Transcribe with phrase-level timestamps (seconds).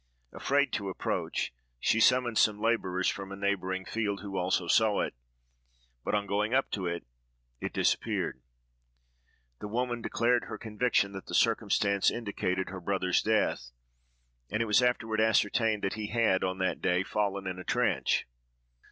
[0.33, 5.13] Afraid to approach, she summoned some laborers from a neighboring field, who also saw it;
[6.03, 7.05] but on going up to it,
[7.59, 8.41] it disappeared.
[9.59, 13.69] The woman declared her conviction that the circumstance indicated her brother's death;
[14.49, 18.25] and it was afterward ascertained that he had, on that day, fallen in a trench.